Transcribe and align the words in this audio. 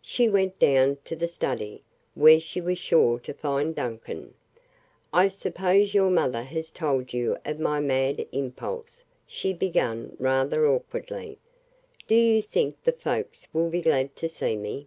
She 0.00 0.30
went 0.30 0.58
down 0.58 0.96
to 1.04 1.14
the 1.14 1.28
study, 1.28 1.82
where 2.14 2.40
she 2.40 2.58
was 2.58 2.78
sure 2.78 3.18
to 3.18 3.34
find 3.34 3.74
Duncan. 3.74 4.32
"I 5.12 5.28
suppose 5.28 5.92
your 5.92 6.08
mother 6.08 6.42
has 6.42 6.70
told 6.70 7.12
you 7.12 7.36
of 7.44 7.60
my 7.60 7.78
mad 7.78 8.24
impulse," 8.32 9.04
she 9.26 9.52
began 9.52 10.16
rather 10.18 10.66
awkwardly. 10.66 11.36
"Do 12.06 12.14
you 12.14 12.40
think 12.40 12.82
the 12.82 12.92
folks 12.92 13.46
will 13.52 13.68
be 13.68 13.82
glad 13.82 14.16
to 14.16 14.26
see 14.30 14.56
me?" 14.56 14.86